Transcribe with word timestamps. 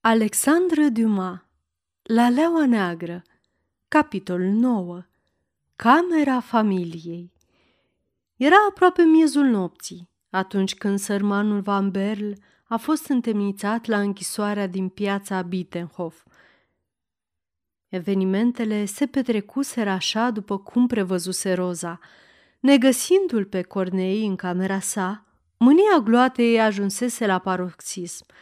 Alexandre 0.00 0.88
Dumas 0.88 1.40
La 2.02 2.28
Leaua 2.28 2.66
Neagră 2.66 3.22
Capitolul 3.88 4.46
9 4.46 5.04
Camera 5.76 6.40
familiei 6.40 7.32
Era 8.36 8.56
aproape 8.68 9.02
miezul 9.02 9.44
nopții, 9.44 10.10
atunci 10.30 10.74
când 10.74 10.98
sărmanul 10.98 11.60
Van 11.60 11.90
Berl 11.90 12.30
a 12.64 12.76
fost 12.76 13.08
întemnițat 13.08 13.86
la 13.86 14.00
închisoarea 14.00 14.66
din 14.66 14.88
piața 14.88 15.42
Bittenhof. 15.42 16.24
Evenimentele 17.88 18.84
se 18.84 19.06
petrecuseră 19.06 19.90
așa 19.90 20.30
după 20.30 20.58
cum 20.58 20.86
prevăzuse 20.86 21.52
Roza. 21.52 21.98
Negăsindu-l 22.60 23.44
pe 23.44 23.62
Cornei 23.62 24.26
în 24.26 24.36
camera 24.36 24.80
sa, 24.80 25.24
mânia 25.56 25.98
gloatei 26.04 26.60
ajunsese 26.60 27.26
la 27.26 27.38
paroxism– 27.38 28.26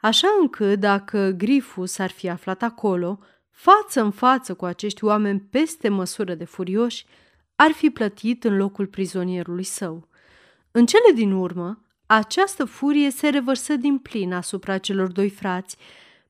așa 0.00 0.28
încât 0.40 0.80
dacă 0.80 1.34
Grifus 1.36 1.98
ar 1.98 2.10
fi 2.10 2.28
aflat 2.28 2.62
acolo, 2.62 3.18
față 3.50 4.00
în 4.00 4.10
față 4.10 4.54
cu 4.54 4.64
acești 4.64 5.04
oameni 5.04 5.40
peste 5.40 5.88
măsură 5.88 6.34
de 6.34 6.44
furioși, 6.44 7.06
ar 7.56 7.70
fi 7.70 7.90
plătit 7.90 8.44
în 8.44 8.56
locul 8.56 8.86
prizonierului 8.86 9.64
său. 9.64 10.08
În 10.70 10.86
cele 10.86 11.12
din 11.14 11.32
urmă, 11.32 11.82
această 12.06 12.64
furie 12.64 13.10
se 13.10 13.28
revărsă 13.28 13.76
din 13.76 13.98
plin 13.98 14.32
asupra 14.32 14.78
celor 14.78 15.12
doi 15.12 15.30
frați, 15.30 15.76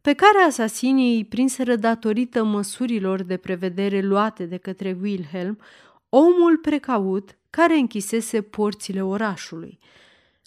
pe 0.01 0.13
care 0.13 0.39
asasinii 0.39 1.17
îi 1.17 1.25
prinseră 1.25 1.77
datorită 1.77 2.45
măsurilor 2.45 3.23
de 3.23 3.37
prevedere 3.37 4.01
luate 4.01 4.45
de 4.45 4.57
către 4.57 4.97
Wilhelm, 5.03 5.59
omul 6.09 6.57
precaut 6.57 7.39
care 7.51 7.75
închisese 7.75 8.43
porțile 8.43 9.03
orașului. 9.03 9.79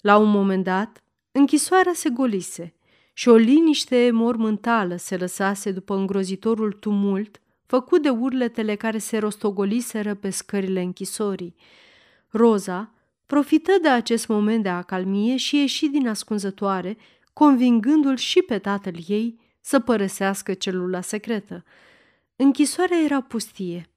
La 0.00 0.16
un 0.16 0.30
moment 0.30 0.64
dat, 0.64 1.02
închisoarea 1.32 1.92
se 1.94 2.08
golise– 2.08 2.74
și 3.12 3.28
o 3.28 3.34
liniște 3.34 4.10
mormântală 4.12 4.96
se 4.96 5.16
lăsase 5.16 5.70
după 5.70 5.94
îngrozitorul 5.94 6.72
tumult 6.72 7.40
făcut 7.66 8.02
de 8.02 8.08
urletele 8.08 8.74
care 8.74 8.98
se 8.98 9.18
rostogoliseră 9.18 10.14
pe 10.14 10.30
scările 10.30 10.80
închisorii. 10.80 11.54
Roza 12.28 12.92
profită 13.26 13.72
de 13.82 13.88
acest 13.88 14.26
moment 14.26 14.62
de 14.62 14.68
acalmie 14.68 15.36
și 15.36 15.56
ieși 15.56 15.86
din 15.86 16.08
ascunzătoare, 16.08 16.96
convingându-l 17.32 18.16
și 18.16 18.42
pe 18.42 18.58
tatăl 18.58 18.94
ei 19.06 19.40
să 19.60 19.80
părăsească 19.80 20.54
celula 20.54 21.00
secretă. 21.00 21.64
Închisoarea 22.36 22.98
era 23.04 23.20
pustie. 23.20 23.90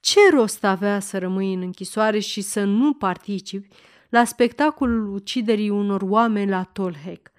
Ce 0.00 0.20
rost 0.32 0.64
avea 0.64 1.00
să 1.00 1.18
rămâi 1.18 1.52
în 1.54 1.60
închisoare 1.60 2.18
și 2.18 2.40
să 2.40 2.64
nu 2.64 2.92
participi 2.92 3.68
la 4.08 4.24
spectacolul 4.24 5.14
uciderii 5.14 5.68
unor 5.70 6.02
oameni 6.02 6.50
la 6.50 6.62
Tolhec? 6.62 7.29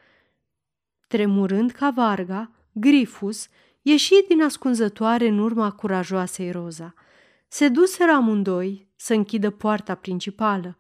Tremurând 1.12 1.72
ca 1.72 1.90
varga, 1.90 2.52
Grifus 2.72 3.48
ieși 3.82 4.14
din 4.28 4.44
ascunzătoare 4.44 5.28
în 5.28 5.40
urma 5.40 5.72
curajoasei 5.72 6.52
Roza. 6.52 6.94
Se 7.48 7.68
duseră 7.68 8.12
amândoi 8.12 8.88
să 8.96 9.14
închidă 9.14 9.50
poarta 9.50 9.96
principală. 9.96 10.78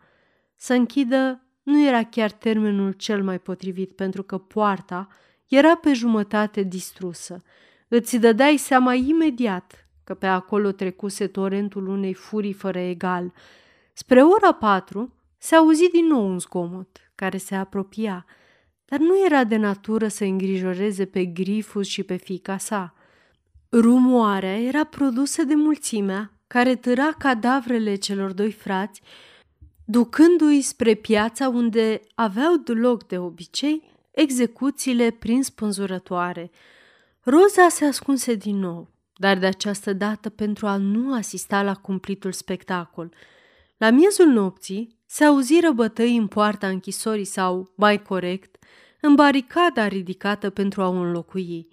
Să 0.55 0.73
închidă 0.73 1.43
nu 1.63 1.85
era 1.85 2.03
chiar 2.03 2.31
termenul 2.31 2.91
cel 2.91 3.23
mai 3.23 3.39
potrivit, 3.39 3.91
pentru 3.91 4.23
că 4.23 4.37
poarta 4.37 5.07
era 5.47 5.75
pe 5.75 5.93
jumătate 5.93 6.61
distrusă. 6.63 7.43
Îți 7.87 8.17
dădeai 8.17 8.57
seama 8.57 8.93
imediat 8.93 9.87
că 10.03 10.13
pe 10.13 10.27
acolo 10.27 10.71
trecuse 10.71 11.27
torentul 11.27 11.87
unei 11.87 12.13
furii 12.13 12.53
fără 12.53 12.79
egal. 12.79 13.33
Spre 13.93 14.23
ora 14.23 14.51
patru 14.51 15.13
se 15.37 15.55
auzi 15.55 15.89
din 15.89 16.05
nou 16.05 16.27
un 16.27 16.39
zgomot 16.39 17.11
care 17.15 17.37
se 17.37 17.55
apropia– 17.55 18.25
dar 18.91 18.99
nu 18.99 19.25
era 19.25 19.43
de 19.43 19.55
natură 19.55 20.07
să 20.07 20.23
îngrijoreze 20.23 21.05
pe 21.05 21.25
Grifus 21.25 21.87
și 21.87 22.03
pe 22.03 22.15
fica 22.15 22.57
sa. 22.57 22.93
Rumoarea 23.71 24.59
era 24.59 24.83
produsă 24.83 25.43
de 25.43 25.55
mulțimea 25.55 26.31
care 26.47 26.75
târa 26.75 27.11
cadavrele 27.17 27.95
celor 27.95 28.31
doi 28.31 28.51
frați, 28.51 29.01
ducându-i 29.85 30.61
spre 30.61 30.93
piața 30.93 31.49
unde 31.49 32.01
aveau 32.15 32.63
loc 32.65 33.07
de 33.07 33.17
obicei 33.17 33.83
execuțiile 34.11 35.11
prin 35.11 35.43
spânzurătoare. 35.43 36.51
Roza 37.21 37.67
se 37.69 37.85
ascunse 37.85 38.35
din 38.35 38.57
nou, 38.57 38.89
dar 39.15 39.37
de 39.37 39.45
această 39.45 39.93
dată 39.93 40.29
pentru 40.29 40.67
a 40.67 40.77
nu 40.77 41.13
asista 41.13 41.63
la 41.63 41.73
cumplitul 41.75 42.31
spectacol. 42.31 43.13
La 43.77 43.89
miezul 43.89 44.27
nopții 44.27 44.99
se 45.05 45.23
auziră 45.23 45.71
bătăi 45.71 46.15
în 46.17 46.27
poarta 46.27 46.67
închisorii 46.67 47.25
sau, 47.25 47.73
mai 47.75 48.01
corect, 48.01 48.50
în 49.01 49.15
baricada 49.15 49.87
ridicată 49.87 50.49
pentru 50.49 50.81
a 50.81 50.87
o 50.87 50.91
înlocui. 50.91 51.67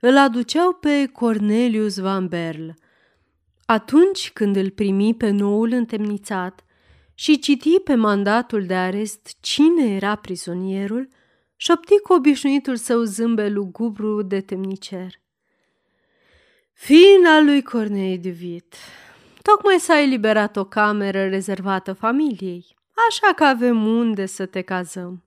Îl 0.00 0.18
aduceau 0.18 0.72
pe 0.72 1.06
Cornelius 1.06 1.98
Van 1.98 2.28
Berl. 2.28 2.68
Atunci 3.66 4.30
când 4.32 4.56
îl 4.56 4.70
primi 4.70 5.14
pe 5.14 5.30
noul 5.30 5.72
întemnițat 5.72 6.64
și 7.14 7.38
citi 7.38 7.80
pe 7.80 7.94
mandatul 7.94 8.66
de 8.66 8.74
arest 8.74 9.36
cine 9.40 9.94
era 9.94 10.14
prizonierul, 10.14 11.08
șopti 11.56 11.98
cu 11.98 12.12
obișnuitul 12.12 12.76
său 12.76 13.02
zâmbe 13.02 13.48
lugubru 13.48 14.22
de 14.22 14.40
temnicer. 14.40 15.22
Fina 16.72 17.40
lui 17.40 17.62
Cornei 17.62 18.18
de 18.18 18.28
Vit, 18.28 18.74
tocmai 19.42 19.78
s-a 19.78 20.00
eliberat 20.00 20.56
o 20.56 20.64
cameră 20.64 21.28
rezervată 21.28 21.92
familiei, 21.92 22.76
așa 23.08 23.32
că 23.34 23.44
avem 23.44 23.86
unde 23.86 24.26
să 24.26 24.46
te 24.46 24.60
cazăm. 24.60 25.24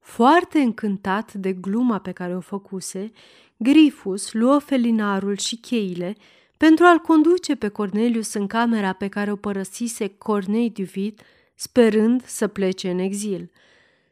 Foarte 0.00 0.58
încântat 0.58 1.32
de 1.32 1.52
gluma 1.52 1.98
pe 1.98 2.12
care 2.12 2.36
o 2.36 2.40
făcuse, 2.40 3.10
Grifus 3.56 4.32
luă 4.32 4.58
felinarul 4.58 5.36
și 5.36 5.56
cheile 5.56 6.16
pentru 6.56 6.84
a-l 6.84 6.98
conduce 6.98 7.54
pe 7.54 7.68
Cornelius 7.68 8.32
în 8.32 8.46
camera 8.46 8.92
pe 8.92 9.08
care 9.08 9.32
o 9.32 9.36
părăsise 9.36 10.08
Cornei 10.08 10.70
Duvit, 10.70 11.20
sperând 11.54 12.24
să 12.24 12.46
plece 12.46 12.90
în 12.90 12.98
exil. 12.98 13.50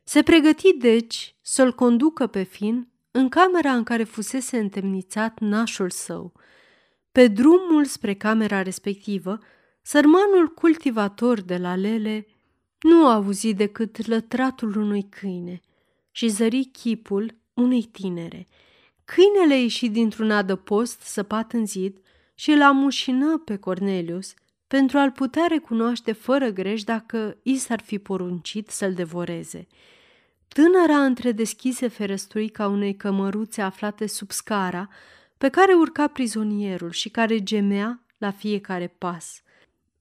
Se 0.04 0.22
pregăti, 0.22 0.72
deci, 0.72 1.34
să-l 1.42 1.72
conducă 1.72 2.26
pe 2.26 2.42
fin 2.42 2.88
în 3.10 3.28
camera 3.28 3.72
în 3.72 3.82
care 3.82 4.04
fusese 4.04 4.58
întemnițat 4.58 5.38
nașul 5.38 5.90
său. 5.90 6.32
Pe 7.12 7.26
drumul 7.26 7.84
spre 7.84 8.14
camera 8.14 8.62
respectivă, 8.62 9.38
sărmanul 9.82 10.46
cultivator 10.54 11.40
de 11.40 11.56
la 11.56 11.76
Lele 11.76 12.26
nu 12.78 13.06
a 13.06 13.14
auzit 13.14 13.56
decât 13.56 14.06
lătratul 14.06 14.76
unui 14.76 15.02
câine– 15.10 15.60
și 16.18 16.28
zări 16.28 16.64
chipul 16.64 17.34
unei 17.54 17.82
tinere. 17.82 18.46
Câinele 19.04 19.60
ieși 19.60 19.88
dintr-un 19.88 20.30
adăpost 20.30 21.00
săpat 21.00 21.52
în 21.52 21.66
zid 21.66 21.98
și 22.34 22.50
îl 22.50 22.62
amușină 22.62 23.38
pe 23.44 23.56
Cornelius 23.56 24.34
pentru 24.66 24.98
a-l 24.98 25.10
putea 25.10 25.46
recunoaște 25.48 26.12
fără 26.12 26.48
greș 26.48 26.82
dacă 26.82 27.36
i 27.42 27.56
s-ar 27.56 27.80
fi 27.80 27.98
poruncit 27.98 28.70
să-l 28.70 28.94
devoreze. 28.94 29.66
Tânăra 30.48 31.04
întredeschise 31.04 31.88
ferăstruica 31.88 32.66
unei 32.66 32.96
cămăruțe 32.96 33.62
aflate 33.62 34.06
sub 34.06 34.30
scara 34.30 34.88
pe 35.36 35.48
care 35.48 35.72
urca 35.72 36.06
prizonierul 36.06 36.90
și 36.90 37.08
care 37.08 37.42
gemea 37.42 38.02
la 38.16 38.30
fiecare 38.30 38.94
pas. 38.98 39.42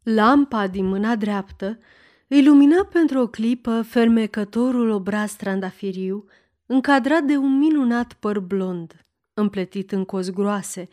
Lampa 0.03 0.67
din 0.67 0.85
mâna 0.85 1.15
dreaptă 1.15 1.79
îi 2.27 2.45
lumina 2.45 2.85
pentru 2.85 3.19
o 3.19 3.27
clipă 3.27 3.81
fermecătorul 3.81 4.89
obraz 4.89 5.35
trandafiriu, 5.35 6.25
încadrat 6.65 7.23
de 7.23 7.37
un 7.37 7.57
minunat 7.57 8.13
păr 8.13 8.39
blond, 8.39 9.05
împletit 9.33 9.91
în 9.91 10.05
cozi 10.05 10.31
groase, 10.31 10.87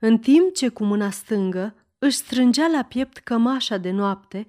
în 0.00 0.18
timp 0.18 0.54
ce 0.54 0.68
cu 0.68 0.84
mâna 0.84 1.10
stângă 1.10 1.74
își 1.98 2.16
strângea 2.16 2.66
la 2.66 2.82
piept 2.82 3.16
cămașa 3.16 3.76
de 3.76 3.90
noapte, 3.90 4.46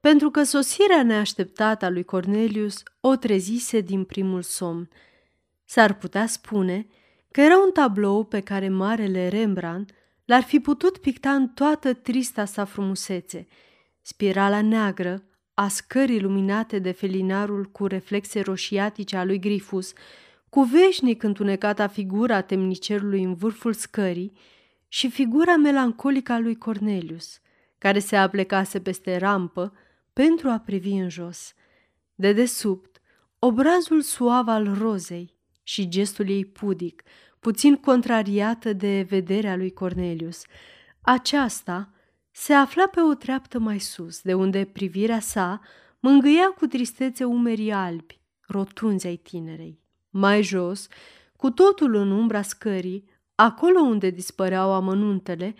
pentru 0.00 0.30
că 0.30 0.42
sosirea 0.42 1.02
neașteptată 1.02 1.84
a 1.84 1.90
lui 1.90 2.04
Cornelius 2.04 2.82
o 3.00 3.16
trezise 3.16 3.80
din 3.80 4.04
primul 4.04 4.42
somn. 4.42 4.88
S-ar 5.64 5.94
putea 5.94 6.26
spune 6.26 6.86
că 7.30 7.40
era 7.40 7.58
un 7.58 7.70
tablou 7.72 8.24
pe 8.24 8.40
care 8.40 8.68
marele 8.68 9.28
Rembrandt 9.28 9.90
l-ar 10.24 10.42
fi 10.42 10.60
putut 10.60 10.98
picta 10.98 11.30
în 11.34 11.48
toată 11.48 11.94
trista 11.94 12.44
sa 12.44 12.64
frumusețe. 12.64 13.46
Spirala 14.00 14.62
neagră, 14.62 15.22
a 15.62 15.68
scării 15.68 16.20
luminate 16.20 16.78
de 16.78 16.90
felinarul 16.90 17.64
cu 17.64 17.86
reflexe 17.86 18.40
roșiatice 18.40 19.16
a 19.16 19.24
lui 19.24 19.38
Grifus, 19.38 19.92
cu 20.48 20.62
veșnic 20.62 21.22
întunecata 21.22 21.86
figura 21.86 22.40
temnicerului 22.40 23.22
în 23.22 23.34
vârful 23.34 23.72
scării 23.72 24.32
și 24.88 25.10
figura 25.10 25.56
melancolică 25.56 26.32
a 26.32 26.38
lui 26.38 26.56
Cornelius, 26.56 27.40
care 27.78 27.98
se 27.98 28.16
aplecase 28.16 28.80
peste 28.80 29.16
rampă 29.16 29.72
pentru 30.12 30.48
a 30.48 30.58
privi 30.58 30.92
în 30.92 31.08
jos. 31.08 31.54
De 32.14 32.32
desubt, 32.32 33.00
obrazul 33.38 34.00
suav 34.00 34.48
al 34.48 34.74
rozei 34.78 35.34
și 35.62 35.88
gestul 35.88 36.28
ei 36.28 36.44
pudic, 36.44 37.02
puțin 37.40 37.76
contrariată 37.76 38.72
de 38.72 39.06
vederea 39.08 39.56
lui 39.56 39.72
Cornelius. 39.72 40.42
Aceasta 41.00 41.91
se 42.32 42.52
afla 42.52 42.86
pe 42.86 43.00
o 43.00 43.14
treaptă 43.14 43.58
mai 43.58 43.78
sus, 43.78 44.20
de 44.20 44.34
unde 44.34 44.64
privirea 44.64 45.20
sa 45.20 45.60
mângâia 46.00 46.54
cu 46.58 46.66
tristețe 46.66 47.24
umerii 47.24 47.72
albi, 47.72 48.20
rotunzi 48.46 49.06
ai 49.06 49.16
tinerei. 49.16 49.80
Mai 50.10 50.42
jos, 50.42 50.88
Cu 51.36 51.50
totul 51.50 51.94
în 51.94 52.10
umbra 52.10 52.42
scării, 52.42 53.04
acolo 53.34 53.80
unde 53.80 54.10
dispăreau 54.10 54.72
amănuntele, 54.72 55.54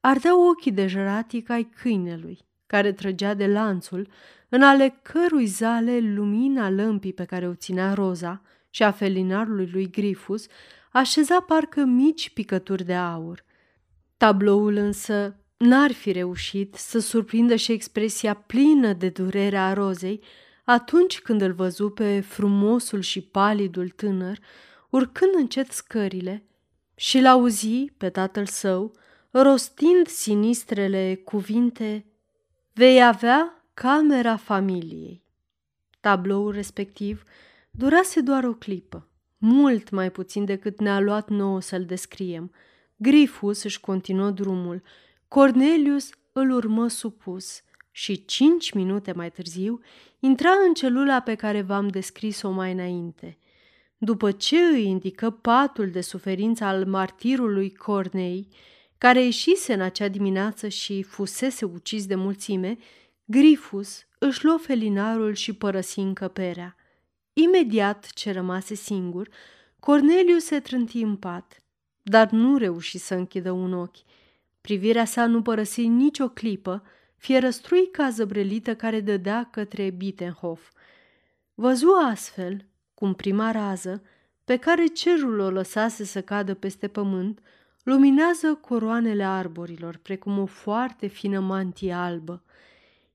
ardeau 0.00 0.48
ochii 0.48 0.72
de 0.72 0.86
jăratic 0.86 1.50
ai 1.50 1.64
câinelui, 1.64 2.38
care 2.66 2.92
trăgea 2.92 3.34
de 3.34 3.46
lanțul, 3.46 4.08
în 4.48 4.62
ale 4.62 4.98
cărui 5.02 5.46
zale 5.46 5.98
lumina 5.98 6.70
lămpii 6.70 7.12
pe 7.12 7.24
care 7.24 7.48
o 7.48 7.54
ținea 7.54 7.94
Roza 7.94 8.42
și 8.70 8.82
a 8.82 8.90
felinarului 8.90 9.70
lui 9.72 9.90
Grifus 9.90 10.46
așeza 10.92 11.40
parcă 11.40 11.84
mici 11.84 12.30
picături 12.30 12.84
de 12.84 12.94
aur. 12.94 13.44
Tabloul 14.16 14.76
însă 14.76 15.36
n-ar 15.58 15.92
fi 15.92 16.12
reușit 16.12 16.74
să 16.74 16.98
surprindă 16.98 17.56
și 17.56 17.72
expresia 17.72 18.34
plină 18.34 18.92
de 18.92 19.08
durere 19.08 19.56
a 19.56 19.72
Rozei 19.72 20.20
atunci 20.64 21.20
când 21.20 21.40
îl 21.40 21.52
văzu 21.52 21.90
pe 21.90 22.20
frumosul 22.20 23.00
și 23.00 23.20
palidul 23.20 23.88
tânăr, 23.88 24.38
urcând 24.90 25.34
încet 25.34 25.70
scările 25.70 26.44
și 26.94 27.20
l-auzi 27.20 27.84
pe 27.96 28.10
tatăl 28.10 28.46
său, 28.46 28.92
rostind 29.30 30.06
sinistrele 30.06 31.20
cuvinte 31.24 32.04
Vei 32.72 33.04
avea 33.04 33.64
camera 33.74 34.36
familiei. 34.36 35.22
Tabloul 36.00 36.52
respectiv 36.52 37.22
durase 37.70 38.20
doar 38.20 38.44
o 38.44 38.52
clipă, 38.52 39.08
mult 39.38 39.90
mai 39.90 40.10
puțin 40.10 40.44
decât 40.44 40.80
ne-a 40.80 41.00
luat 41.00 41.28
nouă 41.28 41.60
să-l 41.60 41.84
descriem. 41.84 42.52
Grifus 42.96 43.62
își 43.62 43.80
continuă 43.80 44.30
drumul, 44.30 44.82
Cornelius 45.28 46.10
îl 46.32 46.50
urmă 46.50 46.88
supus 46.88 47.62
și 47.90 48.24
cinci 48.24 48.72
minute 48.72 49.12
mai 49.12 49.30
târziu 49.30 49.80
intra 50.18 50.50
în 50.66 50.74
celula 50.74 51.20
pe 51.20 51.34
care 51.34 51.62
v-am 51.62 51.88
descris-o 51.88 52.50
mai 52.50 52.72
înainte. 52.72 53.38
După 53.98 54.30
ce 54.32 54.56
îi 54.58 54.84
indică 54.84 55.30
patul 55.30 55.90
de 55.90 56.00
suferință 56.00 56.64
al 56.64 56.86
martirului 56.86 57.74
Cornei, 57.74 58.48
care 58.98 59.24
ieșise 59.24 59.72
în 59.72 59.80
acea 59.80 60.08
dimineață 60.08 60.68
și 60.68 61.02
fusese 61.02 61.64
ucis 61.64 62.06
de 62.06 62.14
mulțime, 62.14 62.78
Grifus 63.24 64.06
își 64.18 64.44
luă 64.44 64.56
felinarul 64.56 65.34
și 65.34 65.52
părăsi 65.52 65.98
încăperea. 65.98 66.76
Imediat 67.32 68.06
ce 68.12 68.32
rămase 68.32 68.74
singur, 68.74 69.28
Corneliu 69.80 70.38
se 70.38 70.60
trânti 70.60 71.00
în 71.02 71.16
pat, 71.16 71.62
dar 72.02 72.30
nu 72.30 72.56
reuși 72.56 72.98
să 72.98 73.14
închidă 73.14 73.50
un 73.50 73.72
ochi. 73.72 74.07
Privirea 74.68 75.04
sa 75.04 75.26
nu 75.26 75.42
părăsi 75.42 75.86
nicio 75.86 76.28
clipă, 76.28 76.82
fierăstrui 77.16 77.90
ca 77.90 78.10
zăbrelită 78.10 78.74
care 78.74 79.00
dădea 79.00 79.48
către 79.52 79.90
Bittenhof. 79.90 80.70
Văzu 81.54 81.88
astfel, 82.10 82.64
cum 82.94 83.14
prima 83.14 83.50
rază, 83.50 84.02
pe 84.44 84.56
care 84.56 84.86
cerul 84.86 85.38
o 85.38 85.50
lăsase 85.50 86.04
să 86.04 86.22
cadă 86.22 86.54
peste 86.54 86.88
pământ, 86.88 87.40
luminează 87.82 88.54
coroanele 88.54 89.24
arborilor, 89.24 89.96
precum 89.96 90.38
o 90.38 90.46
foarte 90.46 91.06
fină 91.06 91.40
mantie 91.40 91.92
albă. 91.92 92.42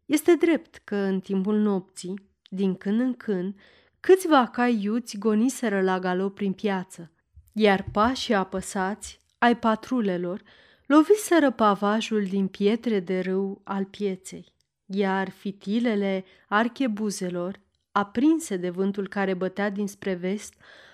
Este 0.05 0.35
drept 0.35 0.81
că 0.83 0.95
în 0.95 1.19
timpul 1.19 1.57
nopții, 1.57 2.29
din 2.49 2.75
când 2.75 2.99
în 2.99 3.13
când, 3.13 3.55
câțiva 3.99 4.47
cai 4.47 4.83
iuți 4.83 5.17
goniseră 5.17 5.81
la 5.81 5.99
galop 5.99 6.35
prin 6.35 6.53
piață, 6.53 7.11
iar 7.51 7.85
pașii 7.91 8.33
apăsați 8.33 9.19
ai 9.37 9.57
patrulelor 9.57 10.41
loviseră 10.85 11.51
pavajul 11.51 12.23
din 12.23 12.47
pietre 12.47 12.99
de 12.99 13.19
râu 13.19 13.61
al 13.63 13.85
pieței, 13.85 14.53
iar 14.85 15.29
fitilele 15.29 16.25
archebuzelor, 16.47 17.59
aprinse 17.91 18.57
de 18.57 18.69
vântul 18.69 19.07
care 19.07 19.33
bătea 19.33 19.69
dinspre 19.69 20.13
vest, 20.13 20.53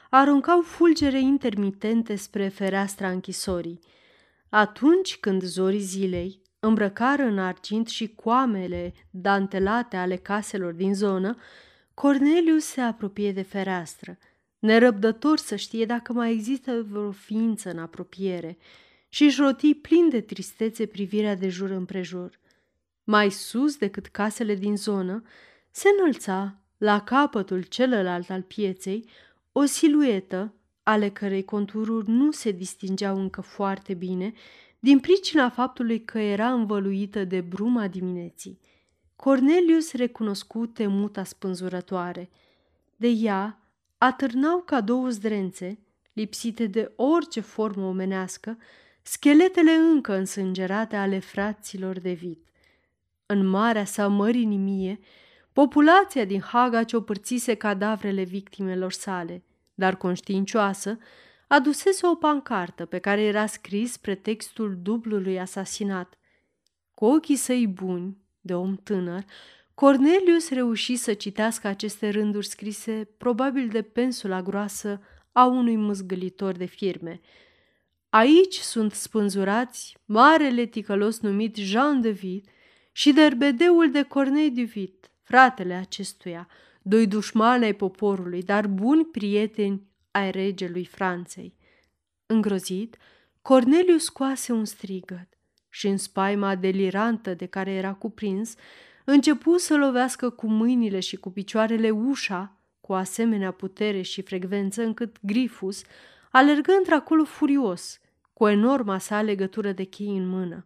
aruncau 0.10 0.62
fulgere 0.62 1.20
intermitente 1.20 2.16
spre 2.16 2.48
fereastra 2.48 3.10
închisorii. 3.10 3.80
Atunci 4.50 5.18
când 5.18 5.44
zorii 5.44 5.80
zilei 5.80 6.42
îmbrăcară 6.60 7.24
în 7.24 7.40
argint 7.40 7.88
și 7.88 8.08
coamele 8.08 8.94
dantelate 9.10 9.98
ale 9.98 10.16
caselor 10.16 10.74
din 10.74 10.94
zonă, 10.94 11.38
Cornelius 11.94 12.66
se 12.66 12.82
apropie 12.82 13.32
de 13.32 13.42
fereastră, 13.42 14.18
nerăbdător 14.60 15.38
să 15.38 15.56
știe 15.56 15.86
dacă 15.86 16.14
mai 16.14 16.32
există 16.32 16.86
vreo 16.90 17.12
ființă 17.12 17.70
în 17.70 17.80
apropiere, 17.80 18.58
și 19.10 19.24
își 19.24 19.42
roti 19.42 19.74
plin 19.74 20.10
de 20.10 20.22
tristețe 20.22 20.86
privirea 20.86 21.36
de 21.36 21.50
jur 21.50 21.70
împrejur. 21.70 22.40
Mai 23.04 23.32
sus 23.32 23.78
decât 23.78 24.06
casele 24.06 24.56
din 24.56 24.78
zonă, 24.78 25.24
se 25.72 25.88
înălța, 25.98 26.56
la 26.78 27.02
capătul 27.04 27.62
celălalt 27.62 28.30
al 28.30 28.42
pieței, 28.42 29.10
o 29.52 29.66
siluetă 29.66 30.54
ale 30.84 31.10
cărei 31.10 31.44
contururi 31.44 32.10
nu 32.10 32.32
se 32.32 32.52
distingeau 32.52 33.20
încă 33.20 33.42
foarte 33.42 33.94
bine, 33.94 34.34
din 34.80 35.00
pricina 35.00 35.50
faptului 35.50 36.04
că 36.04 36.20
era 36.20 36.52
învăluită 36.52 37.24
de 37.24 37.42
bruma 37.42 37.88
dimineții. 37.88 38.60
Cornelius 39.16 39.94
recunoscu 39.94 40.66
temuta 40.66 41.24
spânzurătoare. 41.24 42.30
De 42.96 43.08
ea 43.08 43.60
atârnau 43.98 44.60
ca 44.60 44.82
două 44.82 45.10
zdrențe, 45.10 45.80
lipsite 46.14 46.66
de 46.66 46.92
orice 46.96 47.40
formă 47.40 47.86
omenească, 47.86 48.58
scheletele 49.12 49.72
încă 49.72 50.14
însângerate 50.14 50.96
ale 50.96 51.20
fraților 51.20 52.00
de 52.00 52.12
vid. 52.12 52.38
În 53.26 53.48
marea 53.48 53.86
sa 53.86 54.08
mărinimie, 54.08 55.00
populația 55.54 56.26
din 56.26 56.42
Haga 56.42 56.84
ciopărțise 56.84 57.54
cadavrele 57.54 58.24
victimelor 58.24 58.92
sale, 58.92 59.44
dar 59.74 59.96
conștiincioasă, 59.96 60.98
adusese 61.48 62.08
o 62.08 62.16
pancartă 62.16 62.86
pe 62.86 63.00
care 63.00 63.22
era 63.22 63.46
scris 63.46 63.98
pretextul 63.98 64.80
dublului 64.82 65.40
asasinat. 65.40 66.18
Cu 66.94 67.06
ochii 67.06 67.36
săi 67.36 67.68
buni, 67.68 68.18
de 68.42 68.56
om 68.56 68.76
tânăr, 68.76 69.24
Cornelius 69.74 70.50
reuși 70.50 70.96
să 70.96 71.14
citească 71.14 71.68
aceste 71.68 72.10
rânduri 72.10 72.48
scrise 72.48 73.10
probabil 73.18 73.68
de 73.68 73.82
pensula 73.82 74.42
groasă 74.42 75.02
a 75.32 75.46
unui 75.46 75.76
măzgălitor 75.76 76.52
de 76.54 76.66
firme. 76.66 77.22
Aici 78.10 78.56
sunt 78.56 78.92
spânzurați 78.94 79.98
marele 80.06 80.66
ticălos 80.66 81.20
numit 81.20 81.56
Jean 81.56 82.02
de 82.02 82.10
Vitt 82.10 82.50
și 82.92 83.12
derbedeul 83.12 83.92
de 83.92 84.04
Cornei 84.04 84.52
de 84.52 84.62
Vitt, 84.62 85.12
fratele 85.24 85.74
acestuia, 85.74 86.48
doi 86.82 87.08
dușmani 87.08 87.64
ai 87.64 87.74
poporului, 87.74 88.44
dar 88.44 88.68
buni 88.68 89.06
prieteni 89.06 89.88
ai 90.12 90.32
regelui 90.32 90.86
Franței. 90.86 91.56
Îngrozit, 92.26 92.98
Cornelius 93.42 94.04
scoase 94.04 94.52
un 94.52 94.66
strigăt 94.66 95.28
și 95.70 95.88
în 95.88 95.98
spaima 95.98 96.56
delirantă 96.56 97.34
de 97.34 97.46
care 97.46 97.72
era 97.72 97.94
cuprins, 97.94 98.56
începu 99.06 99.58
să 99.58 99.76
lovească 99.76 100.30
cu 100.30 100.48
mâinile 100.48 101.00
și 101.00 101.16
cu 101.16 101.32
picioarele 101.32 101.90
ușa 101.90 102.58
cu 102.82 102.94
asemenea 102.94 103.52
putere 103.52 104.02
și 104.02 104.22
frecvență 104.22 104.82
încât 104.82 105.18
Grifus 105.22 105.82
alergă 106.30 106.72
într-acolo 106.72 107.24
furios, 107.24 108.00
cu 108.34 108.48
enorma 108.48 108.98
sa 108.98 109.22
legătură 109.22 109.72
de 109.72 109.84
chei 109.84 110.18
în 110.18 110.28
mână. 110.28 110.66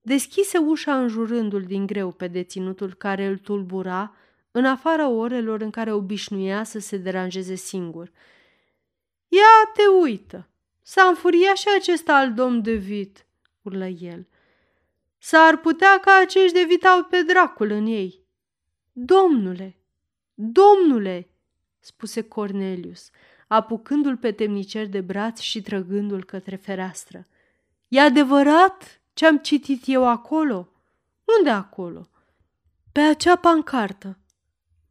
Deschise 0.00 0.58
ușa 0.58 1.00
înjurându-l 1.00 1.62
din 1.62 1.86
greu 1.86 2.12
pe 2.12 2.26
deținutul 2.26 2.94
care 2.94 3.26
îl 3.26 3.38
tulbura 3.38 4.14
în 4.50 4.64
afara 4.64 5.08
orelor 5.08 5.60
în 5.60 5.70
care 5.70 5.92
obișnuia 5.92 6.64
să 6.64 6.78
se 6.78 6.96
deranjeze 6.96 7.54
singur. 7.54 8.12
Ia 9.28 9.72
te 9.74 9.82
uită! 10.02 10.48
S-a 10.82 11.02
înfuriat 11.02 11.56
și 11.56 11.66
acesta 11.78 12.16
al 12.16 12.34
domn 12.34 12.62
de 12.62 12.74
vit, 12.74 13.26
urlă 13.62 13.86
el. 13.86 14.26
S-ar 15.18 15.56
putea 15.56 15.98
ca 16.00 16.18
acești 16.22 16.52
de 16.52 16.64
vit 16.68 16.84
au 16.84 17.04
pe 17.04 17.22
dracul 17.22 17.70
în 17.70 17.86
ei. 17.86 18.26
Domnule, 18.92 19.76
domnule, 20.34 21.28
spuse 21.78 22.22
Cornelius, 22.22 23.10
apucându-l 23.48 24.16
pe 24.16 24.32
temnicer 24.32 24.86
de 24.86 25.00
braț 25.00 25.40
și 25.40 25.60
trăgându-l 25.60 26.24
către 26.24 26.56
fereastră. 26.56 27.26
E 27.88 28.00
adevărat 28.00 29.00
ce 29.12 29.26
am 29.26 29.38
citit 29.38 29.82
eu 29.86 30.08
acolo? 30.08 30.68
Unde 31.38 31.50
acolo? 31.50 32.08
Pe 32.92 33.00
acea 33.00 33.36
pancartă. 33.36 34.18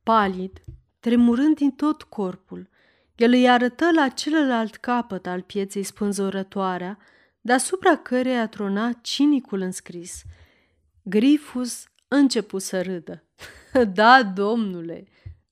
Palid, 0.03 0.61
tremurând 0.99 1.55
din 1.55 1.71
tot 1.71 2.03
corpul, 2.03 2.69
el 3.15 3.31
îi 3.31 3.49
arătă 3.49 3.91
la 3.91 4.07
celălalt 4.07 4.75
capăt 4.75 5.27
al 5.27 5.41
pieței 5.41 5.83
spânzurătoarea, 5.83 6.97
deasupra 7.41 7.95
căreia 7.95 8.47
trona 8.47 8.91
cinicul 9.01 9.59
înscris. 9.59 10.21
Grifus 11.03 11.85
începu 12.07 12.57
să 12.57 12.81
râdă. 12.81 13.23
da, 13.93 14.23
domnule, 14.23 15.07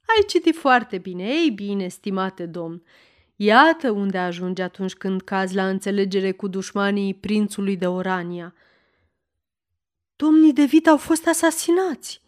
ai 0.07 0.24
citit 0.27 0.55
foarte 0.55 0.97
bine. 0.97 1.24
Ei 1.24 1.50
bine, 1.50 1.88
stimate 1.88 2.45
domn, 2.45 2.83
iată 3.35 3.91
unde 3.91 4.17
ajunge 4.17 4.62
atunci 4.62 4.93
când 4.93 5.21
cazi 5.21 5.55
la 5.55 5.67
înțelegere 5.67 6.31
cu 6.31 6.47
dușmanii 6.47 7.13
prințului 7.13 7.77
de 7.77 7.88
Orania. 7.88 8.55
Domnii 10.15 10.53
de 10.53 10.63
vit 10.63 10.88
au 10.88 10.97
fost 10.97 11.27
asasinați, 11.27 12.21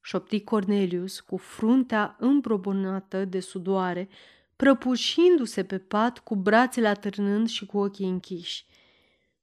șopti 0.00 0.40
Cornelius 0.40 1.20
cu 1.20 1.36
fruntea 1.36 2.16
îmbrobonată 2.18 3.24
de 3.24 3.40
sudoare, 3.40 4.08
prăpușindu-se 4.56 5.64
pe 5.64 5.78
pat 5.78 6.18
cu 6.18 6.36
brațele 6.36 6.88
atârnând 6.88 7.48
și 7.48 7.66
cu 7.66 7.78
ochii 7.78 8.08
închiși. 8.08 8.66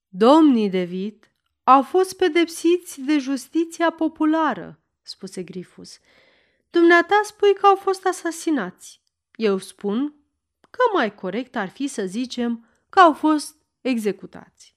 Domnii 0.07 0.69
David 0.69 1.31
au 1.63 1.81
fost 1.81 2.17
pedepsiți 2.17 3.01
de 3.01 3.17
justiția 3.17 3.89
populară, 3.89 4.79
spuse 5.01 5.43
Grifus. 5.43 5.99
Dumneata 6.69 7.19
spui 7.23 7.53
că 7.53 7.65
au 7.65 7.75
fost 7.75 8.05
asasinați. 8.05 9.01
Eu 9.35 9.57
spun 9.57 10.15
că 10.59 10.79
mai 10.93 11.15
corect 11.15 11.55
ar 11.55 11.69
fi 11.69 11.87
să 11.87 12.05
zicem 12.05 12.67
că 12.89 12.99
au 12.99 13.13
fost 13.13 13.55
executați. 13.81 14.75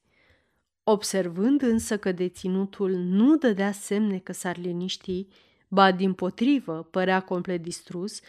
Observând 0.82 1.62
însă 1.62 1.98
că 1.98 2.12
deținutul 2.12 2.90
nu 2.90 3.36
dădea 3.36 3.72
semne 3.72 4.18
că 4.18 4.32
s-ar 4.32 4.56
liniști, 4.56 5.26
ba 5.68 5.92
din 5.92 6.12
potrivă 6.12 6.88
părea 6.90 7.20
complet 7.20 7.62
distrus, 7.62 8.20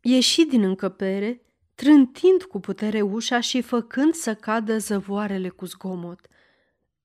ieși 0.00 0.44
din 0.44 0.62
încăpere, 0.62 1.42
trântind 1.74 2.42
cu 2.42 2.60
putere 2.60 3.00
ușa 3.00 3.40
și 3.40 3.60
făcând 3.60 4.14
să 4.14 4.34
cadă 4.34 4.78
zăvoarele 4.78 5.48
cu 5.48 5.64
zgomot. 5.64 6.26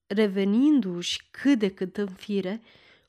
Revenindu-și 0.08 1.28
cât 1.32 1.60
de 1.60 1.74
cât 1.74 1.98
în 1.98 2.08
fire, 2.08 2.62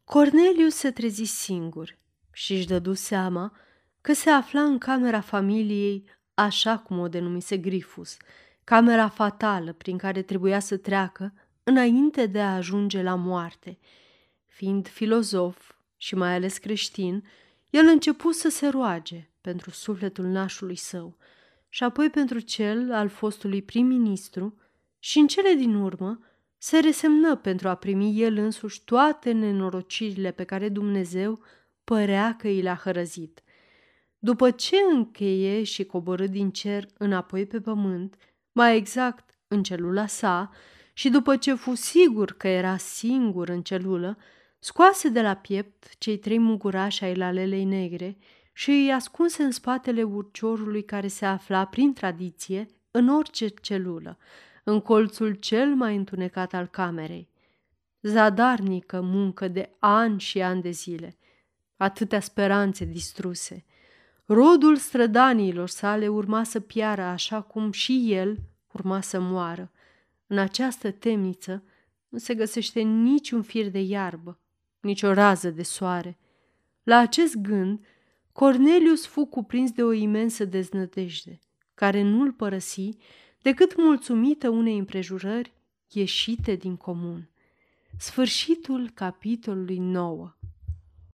Corneliu 0.04 0.68
se 0.68 0.90
trezi 0.90 1.24
singur 1.24 1.98
și 2.36 2.52
își 2.52 2.66
dădu 2.66 2.92
seama 2.92 3.52
că 4.00 4.12
se 4.12 4.30
afla 4.30 4.62
în 4.62 4.78
camera 4.78 5.20
familiei, 5.20 6.04
așa 6.34 6.78
cum 6.78 6.98
o 6.98 7.08
denumise 7.08 7.56
Grifus, 7.56 8.16
camera 8.64 9.08
fatală 9.08 9.72
prin 9.72 9.98
care 9.98 10.22
trebuia 10.22 10.58
să 10.58 10.76
treacă 10.76 11.32
înainte 11.62 12.26
de 12.26 12.40
a 12.40 12.54
ajunge 12.54 13.02
la 13.02 13.14
moarte. 13.14 13.78
Fiind 14.46 14.88
filozof 14.88 15.72
și 15.96 16.14
mai 16.14 16.34
ales 16.34 16.58
creștin, 16.58 17.24
el 17.70 17.86
început 17.86 18.34
să 18.34 18.48
se 18.48 18.68
roage 18.68 19.30
pentru 19.40 19.70
sufletul 19.70 20.24
nașului 20.24 20.76
său 20.76 21.16
și 21.68 21.82
apoi 21.82 22.10
pentru 22.10 22.38
cel 22.40 22.92
al 22.92 23.08
fostului 23.08 23.62
prim-ministru 23.62 24.58
și 24.98 25.18
în 25.18 25.26
cele 25.26 25.52
din 25.54 25.74
urmă 25.74 26.18
se 26.58 26.78
resemnă 26.78 27.36
pentru 27.36 27.68
a 27.68 27.74
primi 27.74 28.20
el 28.20 28.36
însuși 28.36 28.84
toate 28.84 29.32
nenorocirile 29.32 30.30
pe 30.30 30.44
care 30.44 30.68
Dumnezeu 30.68 31.40
părea 31.86 32.36
că 32.38 32.48
i 32.48 32.60
le-a 32.60 32.80
hărăzit. 32.84 33.42
După 34.18 34.50
ce 34.50 34.76
încheie 34.92 35.62
și 35.62 35.84
coborâ 35.84 36.26
din 36.26 36.50
cer 36.50 36.86
înapoi 36.98 37.46
pe 37.46 37.60
pământ, 37.60 38.16
mai 38.52 38.76
exact 38.76 39.38
în 39.48 39.62
celula 39.62 40.06
sa, 40.06 40.50
și 40.92 41.08
după 41.08 41.36
ce 41.36 41.54
fu 41.54 41.74
sigur 41.74 42.32
că 42.32 42.48
era 42.48 42.76
singur 42.76 43.48
în 43.48 43.62
celulă, 43.62 44.18
scoase 44.58 45.08
de 45.08 45.22
la 45.22 45.34
piept 45.34 45.98
cei 45.98 46.18
trei 46.18 46.38
mugurași 46.38 47.04
ai 47.04 47.14
lalelei 47.14 47.64
negre 47.64 48.16
și 48.52 48.70
îi 48.70 48.92
ascunse 48.92 49.42
în 49.42 49.50
spatele 49.50 50.02
urciorului 50.02 50.84
care 50.84 51.06
se 51.08 51.26
afla 51.26 51.64
prin 51.64 51.92
tradiție 51.92 52.66
în 52.90 53.08
orice 53.08 53.48
celulă, 53.48 54.18
în 54.64 54.80
colțul 54.80 55.34
cel 55.34 55.74
mai 55.74 55.96
întunecat 55.96 56.54
al 56.54 56.66
camerei. 56.66 57.28
Zadarnică 58.02 59.00
muncă 59.00 59.48
de 59.48 59.70
ani 59.78 60.20
și 60.20 60.42
ani 60.42 60.62
de 60.62 60.70
zile, 60.70 61.16
atâtea 61.76 62.20
speranțe 62.20 62.84
distruse. 62.84 63.64
Rodul 64.24 64.76
strădaniilor 64.76 65.68
sale 65.68 66.08
urma 66.08 66.44
să 66.44 66.60
piară 66.60 67.02
așa 67.02 67.40
cum 67.40 67.72
și 67.72 68.12
el 68.12 68.38
urma 68.72 69.00
să 69.00 69.20
moară. 69.20 69.70
În 70.26 70.38
această 70.38 70.90
temniță 70.90 71.62
nu 72.08 72.18
se 72.18 72.34
găsește 72.34 72.80
niciun 72.80 73.42
fir 73.42 73.68
de 73.68 73.80
iarbă, 73.80 74.40
nici 74.80 75.02
o 75.02 75.12
rază 75.12 75.50
de 75.50 75.62
soare. 75.62 76.18
La 76.82 76.98
acest 76.98 77.36
gând, 77.36 77.84
Cornelius 78.32 79.06
fu 79.06 79.24
cuprins 79.24 79.70
de 79.70 79.82
o 79.82 79.92
imensă 79.92 80.44
deznădejde, 80.44 81.38
care 81.74 82.02
nu-l 82.02 82.32
părăsi 82.32 82.88
decât 83.42 83.76
mulțumită 83.76 84.48
unei 84.48 84.78
împrejurări 84.78 85.52
ieșite 85.88 86.54
din 86.54 86.76
comun. 86.76 87.30
Sfârșitul 87.98 88.90
capitolului 88.94 89.78
9 89.78 90.35